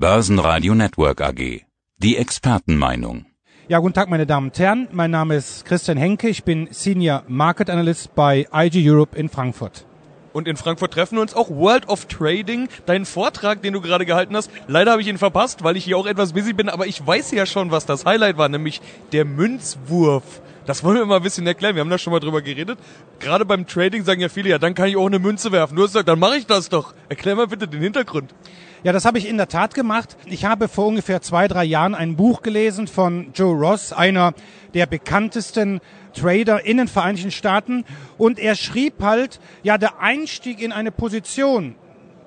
[0.00, 1.62] Börsenradio Network AG.
[1.96, 3.26] Die Expertenmeinung.
[3.66, 4.86] Ja, guten Tag, meine Damen und Herren.
[4.92, 6.28] Mein Name ist Christian Henke.
[6.28, 9.86] Ich bin Senior Market Analyst bei IG Europe in Frankfurt.
[10.32, 12.68] Und in Frankfurt treffen wir uns auch World of Trading.
[12.86, 15.98] Deinen Vortrag, den du gerade gehalten hast, leider habe ich ihn verpasst, weil ich hier
[15.98, 18.80] auch etwas busy bin, aber ich weiß ja schon, was das Highlight war, nämlich
[19.10, 20.42] der Münzwurf.
[20.68, 21.76] Das wollen wir mal ein bisschen erklären.
[21.76, 22.78] Wir haben da schon mal drüber geredet.
[23.20, 25.76] Gerade beim Trading sagen ja viele, ja, dann kann ich auch eine Münze werfen.
[25.76, 26.92] Du hast gesagt, dann mache ich das doch.
[27.08, 28.34] Erklär mal bitte den Hintergrund.
[28.82, 30.18] Ja, das habe ich in der Tat gemacht.
[30.26, 34.34] Ich habe vor ungefähr zwei, drei Jahren ein Buch gelesen von Joe Ross, einer
[34.74, 35.80] der bekanntesten
[36.12, 37.86] Trader in den Vereinigten Staaten.
[38.18, 41.76] Und er schrieb halt, ja, der Einstieg in eine Position,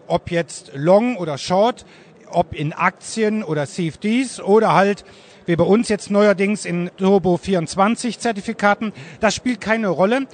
[0.07, 1.85] ob jetzt Long oder Short,
[2.31, 5.05] ob in Aktien oder CFDs oder halt
[5.45, 8.93] wie bei uns jetzt neuerdings in Turbo 24 Zertifikaten.
[9.19, 10.27] Das spielt keine Rolle.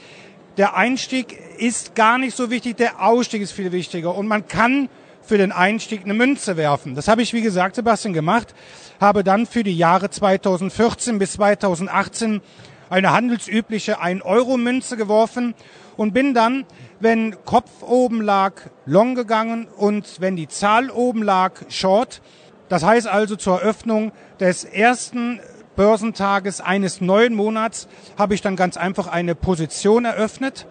[0.57, 4.15] Der Einstieg ist gar nicht so wichtig, der Ausstieg ist viel wichtiger.
[4.15, 4.89] Und man kann
[5.21, 6.95] für den Einstieg eine Münze werfen.
[6.95, 8.55] Das habe ich, wie gesagt, Sebastian gemacht,
[8.99, 12.41] habe dann für die Jahre 2014 bis 2018
[12.89, 15.53] eine handelsübliche 1-Euro-Münze geworfen
[15.97, 16.65] und bin dann,
[16.99, 18.53] wenn Kopf oben lag,
[18.85, 22.21] long gegangen und wenn die Zahl oben lag, short.
[22.69, 25.39] Das heißt also zur Eröffnung des ersten
[25.75, 27.87] Börsentages eines neuen Monats
[28.17, 30.65] habe ich dann ganz einfach eine Position eröffnet.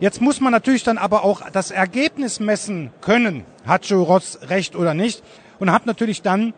[0.00, 4.76] Jetzt muss man natürlich dann aber auch das Ergebnis messen können, hat Joe Ross recht
[4.76, 5.22] oder nicht,
[5.58, 6.54] und habe natürlich dann,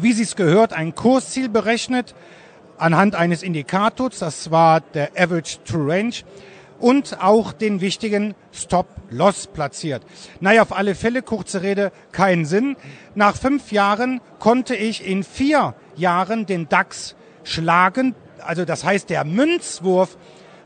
[0.00, 2.14] wie Sie es gehört, ein Kursziel berechnet
[2.76, 6.14] anhand eines Indikators, das war der Average True Range,
[6.78, 10.02] und auch den wichtigen Stop-Loss platziert.
[10.40, 12.76] Naja, auf alle Fälle, kurze Rede, keinen Sinn.
[13.14, 18.14] Nach fünf Jahren konnte ich in vier Jahren den DAX schlagen.
[18.44, 20.16] Also das heißt, der Münzwurf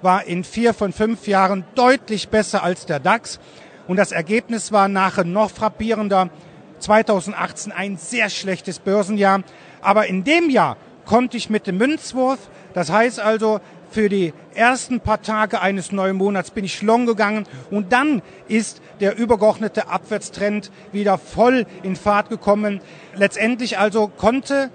[0.03, 3.41] war in vier von fünf Jahren deutlich besser als der DAX.
[3.89, 6.31] Und das Ergebnis war nachher noch frappierender.
[6.79, 9.43] 2018 ein sehr schlechtes Börsenjahr.
[9.81, 12.39] Aber in dem Jahr konnte ich mit dem Münzwurf,
[12.75, 13.61] das heißt also
[13.93, 18.81] für die ersten paar Tage eines neuen Monats bin ich long gegangen und dann ist
[19.01, 22.81] der übergeordnete Abwärtstrend wieder voll in Fahrt gekommen.
[23.15, 24.71] Letztendlich also konnte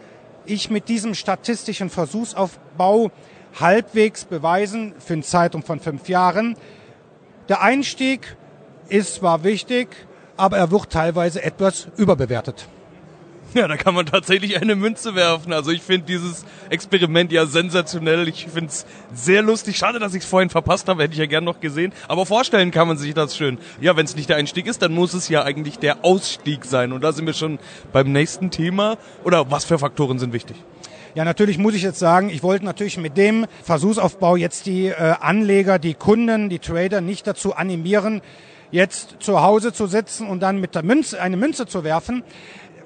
[0.45, 3.11] ich mit diesem statistischen Versuchsaufbau
[3.59, 6.55] halbwegs beweisen für einen Zeitraum von fünf Jahren.
[7.49, 8.37] Der Einstieg
[8.87, 9.89] ist zwar wichtig,
[10.37, 12.67] aber er wird teilweise etwas überbewertet.
[13.53, 15.53] Ja, da kann man tatsächlich eine Münze werfen.
[15.53, 18.27] Also ich finde dieses Experiment ja sensationell.
[18.27, 19.77] Ich finde es sehr lustig.
[19.77, 21.03] Schade, dass ich es vorhin verpasst habe.
[21.03, 21.93] Hätte ich ja gern noch gesehen.
[22.07, 23.57] Aber vorstellen kann man sich das schön.
[23.79, 26.91] Ja, wenn es nicht der Einstieg ist, dann muss es ja eigentlich der Ausstieg sein.
[26.91, 27.57] Und da sind wir schon
[27.93, 28.97] beim nächsten Thema.
[29.23, 30.57] Oder was für Faktoren sind wichtig?
[31.15, 35.15] Ja, natürlich muss ich jetzt sagen, ich wollte natürlich mit dem Versuchsaufbau jetzt die äh,
[35.19, 38.21] Anleger, die Kunden, die Trader nicht dazu animieren,
[38.69, 42.23] jetzt zu Hause zu sitzen und dann mit der Münze eine Münze zu werfen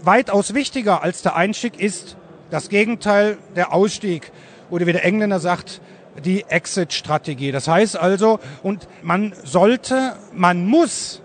[0.04, 2.18] weitaus wichtiger als der Einstieg ist
[2.50, 4.32] das Gegenteil, der Ausstieg.
[4.70, 5.82] Oder wie der Engländer sagt,
[6.24, 7.52] die Exit-Strategie.
[7.52, 11.22] Das heißt also, und man sollte, man muss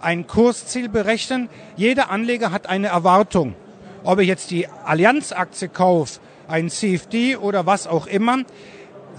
[0.00, 1.48] ein Kursziel berechnen.
[1.76, 3.54] Jeder Anleger hat eine Erwartung.
[4.04, 8.38] Ob ich jetzt die Allianz-Aktie kaufe, ein CFD oder was auch immer,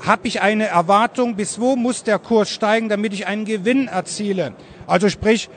[0.06, 4.54] habe ich eine Erwartung, bis wo muss der Kurs steigen, damit ich einen Gewinn erziele.
[4.86, 5.50] Also sprich,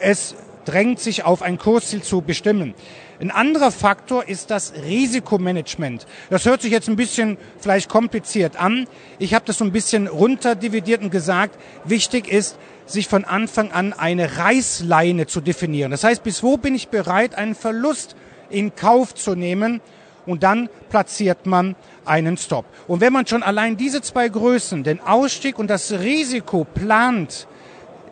[0.00, 0.34] es
[0.68, 2.74] drängt sich auf ein Kursziel zu bestimmen.
[3.20, 6.06] Ein anderer Faktor ist das Risikomanagement.
[6.28, 8.86] Das hört sich jetzt ein bisschen vielleicht kompliziert an.
[9.18, 13.94] Ich habe das so ein bisschen runterdividiert und gesagt, wichtig ist, sich von Anfang an
[13.94, 15.90] eine Reißleine zu definieren.
[15.90, 18.14] Das heißt, bis wo bin ich bereit, einen Verlust
[18.50, 19.80] in Kauf zu nehmen
[20.26, 22.66] und dann platziert man einen Stop.
[22.86, 27.46] Und wenn man schon allein diese zwei Größen, den Ausstieg und das Risiko plant,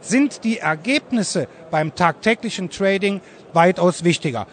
[0.01, 3.21] sind die Ergebnisse beim tagtäglichen Trading
[3.53, 4.47] weitaus wichtiger.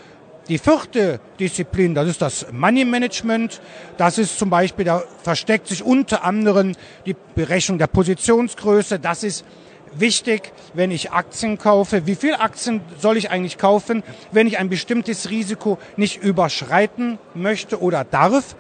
[0.50, 3.62] Die vierte Disziplin, das ist das Money Management.
[3.96, 6.74] Das ist zum Beispiel, da versteckt sich unter anderem
[7.06, 9.00] die Berechnung der Positionsgröße.
[9.00, 9.46] Das ist
[9.94, 12.06] wichtig, wenn ich Aktien kaufe.
[12.08, 17.82] Wie viel Aktien soll ich eigentlich kaufen, wenn ich ein bestimmtes Risiko nicht überschreiten möchte
[17.82, 18.58] oder darf?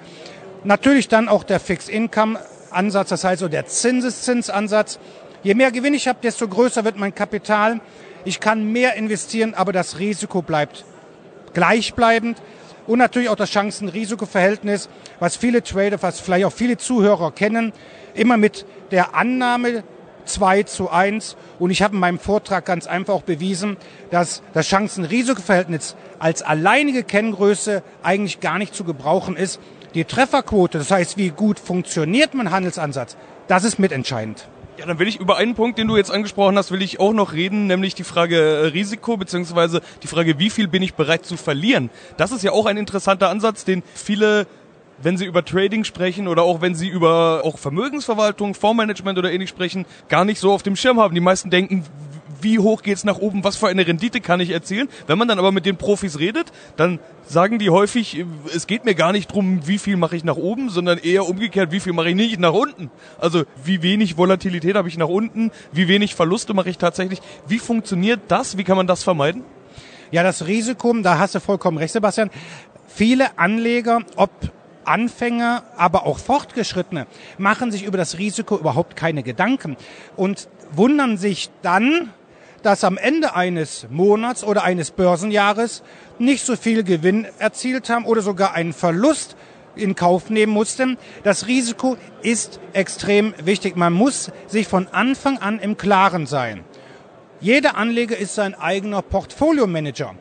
[0.64, 2.40] Natürlich dann auch der Fixed Income
[2.72, 5.00] Ansatz, das heißt so der Zinseszinsansatz.
[5.44, 7.82] Je mehr Gewinn ich habe, desto größer wird mein Kapital.
[8.25, 10.86] Ich kann mehr investieren, aber das Risiko bleibt
[11.54, 12.42] gleichbleibend.
[12.86, 14.90] Und natürlich auch das Chancen-Risiko-Verhältnis,
[15.20, 17.72] was viele Trader, was vielleicht auch viele Zuhörer kennen,
[18.14, 19.84] immer mit der Annahme
[20.25, 21.38] 2 zu 1.
[21.60, 23.78] Und ich habe in meinem Vortrag ganz einfach auch bewiesen,
[24.12, 29.60] dass das Chancen-Risiko-Verhältnis als alleinige Kenngröße eigentlich gar nicht zu gebrauchen ist.
[29.94, 33.16] Die Trefferquote, das heißt, wie gut funktioniert mein Handelsansatz,
[33.48, 34.48] das ist mitentscheidend.
[34.78, 37.14] Ja, dann will ich über einen Punkt, den du jetzt angesprochen hast, will ich auch
[37.14, 41.25] noch reden, nämlich die Frage äh, Risiko beziehungsweise die Frage, wie viel bin ich bereit
[41.25, 41.92] zu verlieren.
[42.18, 44.48] Das ist ja auch ein interessanter Ansatz, den viele
[45.02, 49.50] wenn Sie über Trading sprechen oder auch wenn Sie über auch Vermögensverwaltung, Fondsmanagement oder ähnlich
[49.50, 51.14] sprechen, gar nicht so auf dem Schirm haben.
[51.14, 51.84] Die meisten denken,
[52.44, 54.90] wie hoch geht's nach oben, was für eine Rendite kann ich erzielen.
[55.07, 58.95] Wenn man dann aber mit den Profis redet, dann sagen die häufig, es geht mir
[58.95, 62.10] gar nicht drum, wie viel mache ich nach oben, sondern eher umgekehrt, wie viel mache
[62.10, 62.92] ich nicht nach unten.
[63.19, 67.22] Also wie wenig Volatilität habe ich nach unten, wie wenig Verluste mache ich tatsächlich.
[67.48, 68.57] Wie funktioniert das?
[68.57, 69.44] Wie kann man das vermeiden?
[70.12, 72.30] Ja, das Risiko, da hast du vollkommen recht, Sebastian.
[72.88, 74.30] Viele Anleger, ob
[74.86, 77.07] Anfänger, aber auch Fortgeschrittene
[77.38, 79.78] machen sich über das Risiko überhaupt keine Gedanken
[80.16, 82.12] und wundern sich dann,
[82.63, 85.83] dass am Ende eines Monats oder eines Börsenjahres
[86.18, 89.36] nicht so viel Gewinn erzielt haben oder sogar einen Verlust
[89.75, 90.98] in Kauf nehmen mussten.
[91.24, 93.75] Das Risiko ist extrem wichtig.
[93.75, 96.63] Man muss sich von Anfang an im Klaren sein.
[97.39, 100.15] Jeder Anleger ist sein eigener Portfolio-Manager.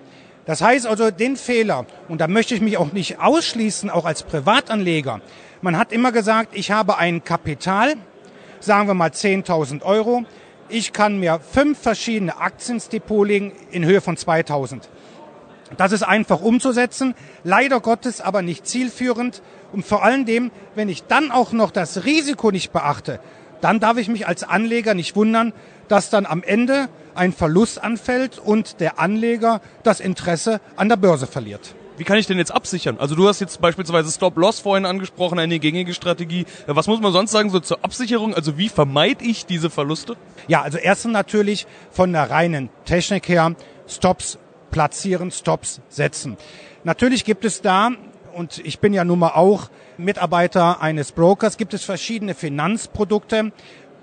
[0.45, 4.25] Das heißt also, den Fehler, und da möchte ich mich auch nicht ausschließen, auch als
[4.25, 5.21] Privatanleger,
[5.61, 7.95] man hat immer gesagt, ich habe ein Kapital,
[8.59, 10.25] sagen wir mal 10.000 Euro,
[10.69, 12.81] ich kann mir fünf verschiedene Aktien
[13.25, 14.89] legen in Höhe von 2000.
[15.77, 17.15] Das ist einfach umzusetzen,
[17.45, 19.43] leider Gottes aber nicht zielführend
[19.73, 23.21] und vor allen Dingen, wenn ich dann auch noch das Risiko nicht beachte,
[23.61, 25.53] dann darf ich mich als Anleger nicht wundern,
[25.89, 31.27] dass dann am Ende ein Verlust anfällt und der Anleger das Interesse an der Börse
[31.27, 31.75] verliert.
[32.03, 32.97] Wie kann ich denn jetzt absichern?
[32.99, 36.47] Also du hast jetzt beispielsweise Stop-Loss vorhin angesprochen, eine gängige Strategie.
[36.67, 38.35] Was muss man sonst sagen so zur Absicherung?
[38.35, 40.17] Also wie vermeide ich diese Verluste?
[40.49, 43.55] Ja, also erstens natürlich von der reinen Technik her
[43.87, 44.41] Stops
[44.73, 46.37] platzieren, Stops setzen.
[46.83, 47.93] Natürlich gibt es da,
[48.35, 53.53] und ich bin ja nun mal auch Mitarbeiter eines Brokers, gibt es verschiedene Finanzprodukte,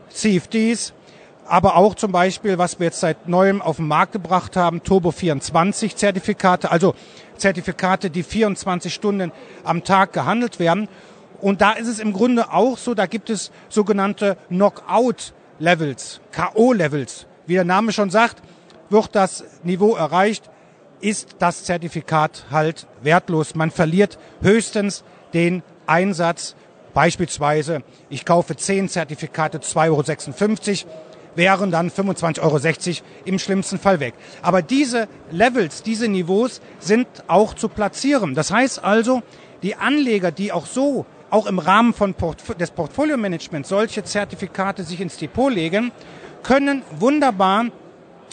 [0.08, 0.94] CFDs,
[1.50, 5.12] aber auch zum Beispiel, was wir jetzt seit neuem auf den Markt gebracht haben, Turbo
[5.12, 6.94] 24 Zertifikate, also
[7.38, 9.32] Zertifikate, die 24 Stunden
[9.64, 10.88] am Tag gehandelt werden.
[11.42, 17.26] Und da ist es im Grunde auch so, da gibt es sogenannte Knockout-Levels, K.O.-Levels.
[17.48, 18.44] Wie der Name schon sagt,
[18.90, 20.50] wird das Niveau erreicht,
[21.02, 23.56] ist das Zertifikat halt wertlos.
[23.56, 25.04] Man verliert höchstens
[25.34, 26.56] den Einsatz.
[26.94, 30.94] Beispielsweise, ich kaufe 10 Zertifikate, 2,56 Euro
[31.40, 32.60] wären dann 25,60 Euro
[33.24, 34.14] im schlimmsten Fall weg.
[34.42, 38.36] Aber diese Levels, diese Niveaus sind auch zu platzieren.
[38.36, 39.24] Das heißt also,
[39.64, 45.00] die Anleger, die auch so, auch im Rahmen von Portf des Portfolio-Managements solche Zertifikate sich
[45.00, 45.92] ins Depot legen,
[46.44, 47.66] können wunderbar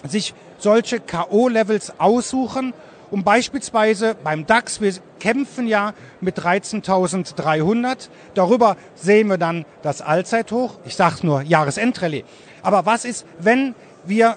[0.02, 2.74] sich solche K.O.-Levels aussuchen,
[3.10, 10.78] um beispielsweise beim DAX, wir kämpfen ja mit 13.300, darüber sehen wir dann das Allzeithoch,
[10.84, 12.24] ich sage nur Jahresendrallye,
[12.66, 14.36] aber was ist, wenn wir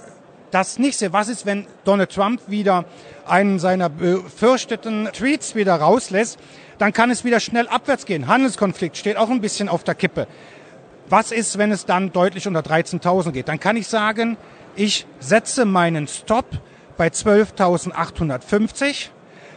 [0.52, 1.14] das nicht sehen?
[1.14, 2.86] Was ist, wenn Donald Trump wieder
[3.26, 6.38] einen seiner befürchteten Tweets wieder rauslässt?
[6.78, 8.28] Dann kann es wieder schnell abwärts gehen.
[8.28, 10.28] Handelskonflikt steht auch ein bisschen auf der Kippe.
[11.10, 13.48] Was ist, wenn es dann deutlich unter 13.000 geht?
[13.48, 14.38] Dann kann ich sagen,
[14.76, 16.46] ich setze meinen Stop
[16.98, 19.08] bei 12.850,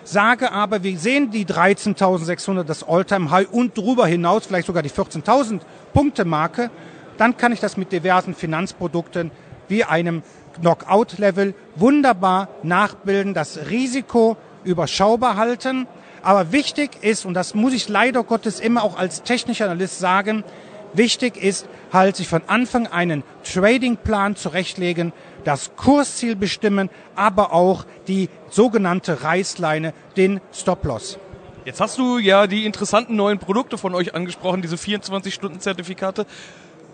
[0.03, 4.91] sage aber, wir sehen die 13.600, das Alltime High und darüber hinaus vielleicht sogar die
[4.91, 5.61] 14.000
[5.93, 6.71] Punkte Marke
[7.19, 9.31] dann kann ich das mit diversen Finanzprodukten
[9.69, 10.23] wie einem
[10.61, 15.87] Knockout-Level wunderbar nachbilden, das Risiko überschaubar halten.
[16.23, 20.45] Aber wichtig ist, und das muss ich leider Gottes immer auch als technischer Analyst sagen,
[20.93, 25.13] wichtig ist halt sich von Anfang einen Tradingplan zurechtlegen,
[25.45, 31.19] das Kursziel bestimmen, aber auch die sogenannte Reißleine, den Stop-Loss.
[31.65, 36.27] Jetzt hast du ja die interessanten neuen Produkte von euch angesprochen, diese 24-Stunden-Zertifikate.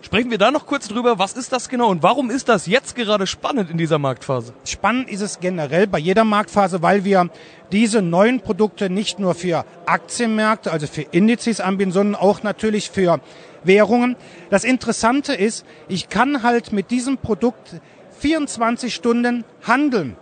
[0.01, 2.95] Sprechen wir da noch kurz drüber, was ist das genau und warum ist das jetzt
[2.95, 4.53] gerade spannend in dieser Marktphase?
[4.63, 7.29] Spannend ist es generell bei jeder Marktphase, weil wir
[7.73, 13.19] diese neuen Produkte nicht nur für Aktienmärkte, also für Indizes anbieten, sondern auch natürlich für
[13.65, 14.15] Währungen.
[14.49, 17.81] Das Interessante ist, ich kann halt mit diesem Produkt
[18.19, 20.15] 24 Stunden handeln.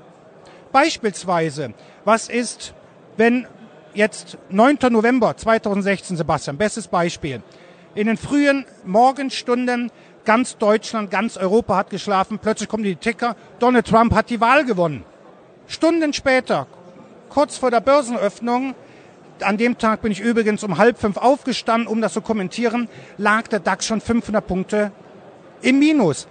[0.72, 2.74] Beispielsweise, was ist,
[3.16, 3.46] wenn
[3.94, 4.78] jetzt 9.
[4.90, 7.44] November 2016, Sebastian, bestes Beispiel,
[7.98, 9.92] in den frühen Morgenstunden
[10.24, 12.38] ganz Deutschland, ganz Europa hat geschlafen.
[12.38, 13.36] Plötzlich kommen die Ticker.
[13.58, 15.04] Donald Trump hat die Wahl gewonnen.
[15.68, 16.68] Stunden später,
[17.30, 18.76] kurz vor der Börsenöffnung,
[19.42, 22.88] an dem Tag bin ich übrigens um halb fünf aufgestanden, um das zu kommentieren,
[23.18, 24.92] lag der DAX schon 500 Punkte
[25.64, 26.28] im Minus.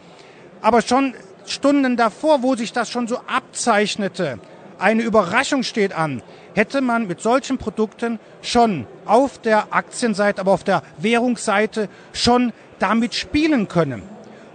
[0.62, 1.14] Aber schon
[1.46, 4.38] Stunden davor, wo sich das schon so abzeichnete,
[4.78, 6.22] eine Überraschung steht an,
[6.56, 13.14] hätte man mit solchen Produkten schon auf der Aktienseite, aber auf der Währungsseite schon damit
[13.14, 14.02] spielen können.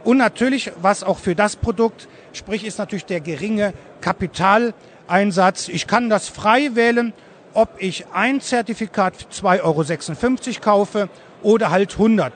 [0.03, 5.67] Und natürlich, was auch für das Produkt spricht, ist natürlich der geringe Kapitaleinsatz.
[5.67, 7.13] Ich kann das frei wählen,
[7.53, 11.09] ob ich ein Zertifikat für 2,56 Euro kaufe
[11.43, 12.33] oder halt 100.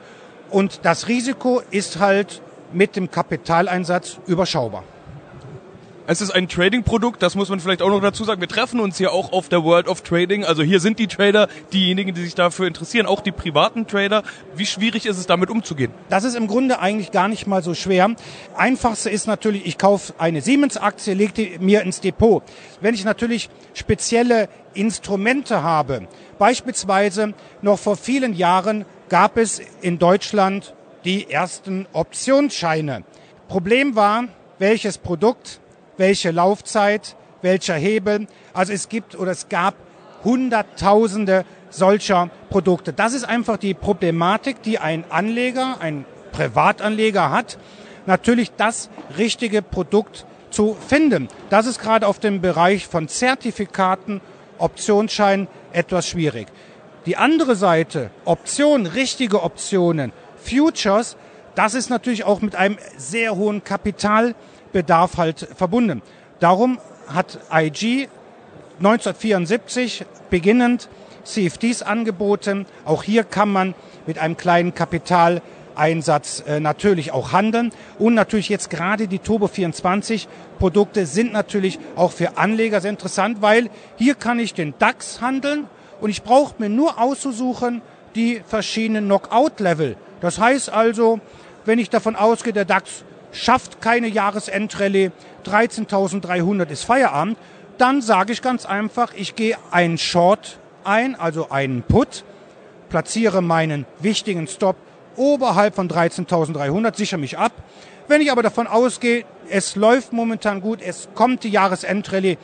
[0.48, 2.40] Und das Risiko ist halt
[2.72, 4.84] mit dem Kapitaleinsatz überschaubar.
[6.08, 8.40] Es ist ein Trading-Produkt, das muss man vielleicht auch noch dazu sagen.
[8.40, 10.44] Wir treffen uns hier auch auf der World of Trading.
[10.44, 14.22] Also hier sind die Trader, diejenigen, die sich dafür interessieren, auch die privaten Trader.
[14.54, 15.90] Wie schwierig ist es damit umzugehen?
[16.08, 18.14] Das ist im Grunde eigentlich gar nicht mal so schwer.
[18.56, 22.44] Einfachste ist natürlich, ich kaufe eine Siemens-Aktie, lege die mir ins Depot.
[22.80, 26.06] Wenn ich natürlich spezielle Instrumente habe,
[26.38, 30.72] beispielsweise noch vor vielen Jahren gab es in Deutschland
[31.04, 33.02] die ersten Optionsscheine.
[33.48, 34.26] Problem war,
[34.60, 35.58] welches Produkt
[35.96, 38.26] welche Laufzeit, welcher Hebel.
[38.52, 39.74] Also es gibt oder es gab
[40.24, 42.92] Hunderttausende solcher Produkte.
[42.92, 47.58] Das ist einfach die Problematik, die ein Anleger, ein Privatanleger hat,
[48.06, 51.28] natürlich das richtige Produkt zu finden.
[51.50, 54.20] Das ist gerade auf dem Bereich von Zertifikaten,
[54.58, 56.48] Optionsscheinen etwas schwierig.
[57.04, 61.16] Die andere Seite, Optionen, richtige Optionen, Futures,
[61.54, 64.34] das ist natürlich auch mit einem sehr hohen Kapital
[64.72, 66.02] Bedarf halt verbunden.
[66.40, 68.08] Darum hat IG
[68.78, 70.88] 1974 beginnend
[71.24, 72.66] CFDs angeboten.
[72.84, 73.74] Auch hier kann man
[74.06, 77.72] mit einem kleinen Kapitaleinsatz äh, natürlich auch handeln.
[77.98, 83.42] Und natürlich jetzt gerade die Turbo 24 Produkte sind natürlich auch für Anleger sehr interessant,
[83.42, 85.66] weil hier kann ich den DAX handeln
[86.00, 87.82] und ich brauche mir nur auszusuchen
[88.14, 89.96] die verschiedenen Knockout-Level.
[90.20, 91.20] Das heißt also,
[91.64, 93.04] wenn ich davon ausgehe, der DAX
[93.36, 95.10] schafft keine Jahresendrallye,
[95.44, 97.38] 13.300 ist Feierabend,
[97.78, 102.24] dann sage ich ganz einfach, ich gehe einen Short ein, also einen Put,
[102.88, 104.76] platziere meinen wichtigen Stop
[105.16, 107.52] oberhalb von 13.300, sichere mich ab.
[108.08, 112.38] Wenn ich aber davon ausgehe, es läuft momentan gut, es kommt die Jahresendrallye,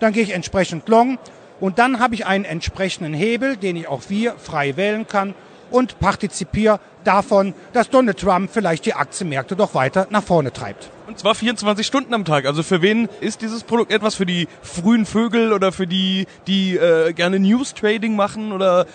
[0.00, 1.18] dann gehe ich entsprechend long.
[1.60, 5.34] Und dann habe ich einen entsprechenden Hebel, den ich auch wir frei wählen kann
[5.70, 10.90] und partizipiere davon, dass Donald Trump vielleicht die Aktienmärkte doch weiter nach vorne treibt.
[11.06, 12.44] Und zwar 24 Stunden am Tag.
[12.46, 16.76] Also für wen ist dieses Produkt etwas für die frühen Vögel oder für die, die
[16.76, 18.86] äh, gerne News Trading machen oder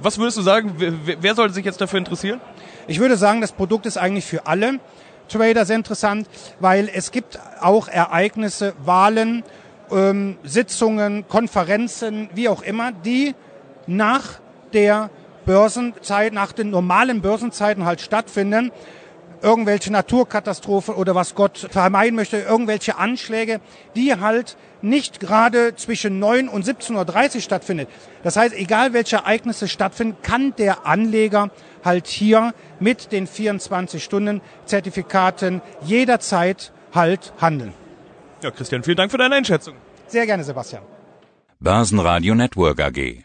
[0.00, 0.74] was würdest du sagen?
[0.78, 2.40] Wer, wer sollte sich jetzt dafür interessieren?
[2.86, 4.78] Ich würde sagen, das Produkt ist eigentlich für alle
[5.28, 6.28] Trader sehr interessant,
[6.60, 9.44] weil es gibt auch Ereignisse, Wahlen,
[9.90, 13.34] ähm, Sitzungen, Konferenzen, wie auch immer, die
[13.86, 14.40] nach
[14.72, 15.10] der
[15.44, 18.70] Börsenzeit, nach den normalen Börsenzeiten halt stattfinden.
[19.42, 23.60] Irgendwelche Naturkatastrophen oder was Gott vermeiden möchte, irgendwelche Anschläge,
[23.96, 27.88] die halt nicht gerade zwischen 9 und 17.30 Uhr stattfindet.
[28.22, 31.50] Das heißt, egal welche Ereignisse stattfinden, kann der Anleger
[31.84, 37.72] halt hier mit den 24 Stunden Zertifikaten jederzeit halt handeln.
[38.42, 39.74] Ja, Christian, vielen Dank für deine Einschätzung.
[40.06, 40.82] Sehr gerne, Sebastian.
[41.58, 43.24] Börsenradio Network AG.